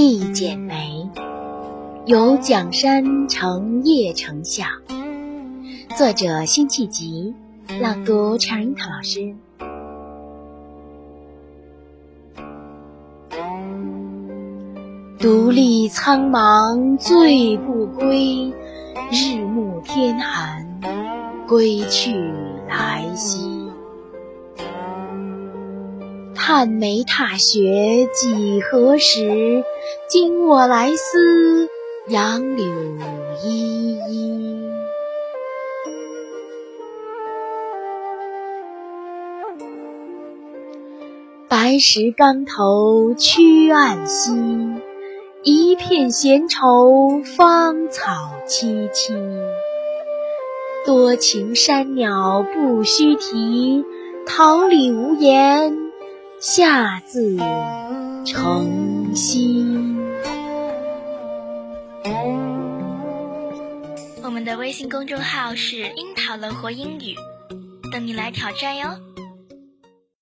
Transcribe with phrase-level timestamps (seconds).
[0.00, 1.10] 一剪梅，
[2.06, 4.68] 由蒋山成叶成像。
[5.96, 7.34] 作者：辛弃疾，
[7.80, 9.34] 朗读：陈樱桃老师。
[15.18, 18.52] 独立苍茫醉不归，
[19.10, 20.80] 日暮天寒
[21.48, 22.14] 归去
[22.68, 23.57] 来兮。
[26.50, 29.62] 探梅踏雪几何时？
[30.08, 31.68] 今我来思，
[32.08, 32.66] 杨柳
[33.44, 34.62] 依依。
[41.50, 44.32] 白石冈头曲岸西，
[45.42, 48.10] 一片闲愁芳草
[48.46, 49.12] 萋萋。
[50.86, 53.84] 多情山鸟不须啼，
[54.26, 55.87] 桃李无言。
[56.40, 57.36] 下自
[58.24, 59.96] 成蹊。
[64.22, 67.16] 我们的微信公众号是“樱桃乐活英语”，
[67.90, 69.07] 等你来挑战哟。